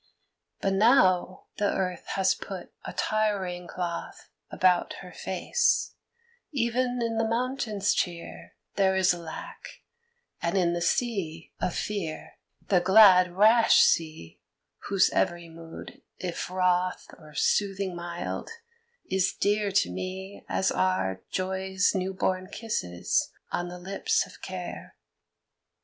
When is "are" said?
20.71-21.21